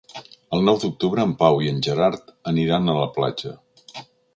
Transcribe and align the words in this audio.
El 0.57 0.63
nou 0.69 0.79
d'octubre 0.83 1.27
en 1.29 1.35
Pau 1.43 1.59
i 1.67 1.71
en 1.75 1.85
Gerard 1.91 2.35
aniran 2.55 2.89
a 2.97 3.01
la 3.05 3.09
platja. 3.21 3.59